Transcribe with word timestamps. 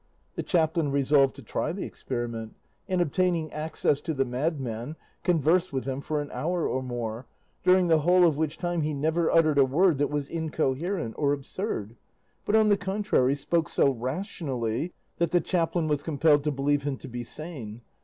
The 0.33 0.41
chaplain 0.41 0.89
resolved 0.89 1.35
to 1.35 1.43
try 1.43 1.71
the 1.71 1.85
experiment, 1.85 2.55
and 2.87 3.01
obtaining 3.01 3.51
access 3.53 4.01
to 4.01 4.15
the 4.15 4.25
madman 4.25 4.95
conversed 5.23 5.71
with 5.71 5.85
him 5.85 6.01
for 6.01 6.19
an 6.19 6.31
hour 6.31 6.67
or 6.67 6.81
more, 6.81 7.27
during 7.63 7.87
the 7.87 7.99
whole 7.99 8.25
of 8.25 8.35
which 8.35 8.57
time 8.57 8.81
he 8.81 8.95
never 8.95 9.29
uttered 9.29 9.59
a 9.59 9.63
word 9.63 9.99
that 9.99 10.09
was 10.09 10.27
incoherent 10.27 11.13
or 11.19 11.33
absurd, 11.33 11.97
but, 12.45 12.55
on 12.55 12.69
the 12.69 12.77
contrary, 12.77 13.35
spoke 13.35 13.69
so 13.69 13.91
rationally 13.91 14.91
that 15.19 15.29
the 15.29 15.39
chaplain 15.39 15.87
was 15.87 16.01
compelled 16.01 16.43
to 16.45 16.51
believe 16.51 16.81
him 16.81 16.97
to 16.97 17.07
be 17.07 17.23
sane. 17.23 17.81